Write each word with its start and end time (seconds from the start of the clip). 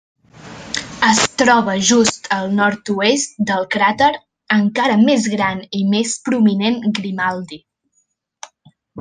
Es 1.07 1.19
troba 1.41 1.75
just 1.89 2.29
al 2.37 2.49
nord-oest 2.59 3.37
del 3.51 3.67
cràter 3.75 4.09
encara 4.57 4.97
més 5.03 5.29
gran 5.35 5.61
i 5.83 5.83
més 5.93 6.15
prominent 6.31 6.81
Grimaldi. 7.03 7.63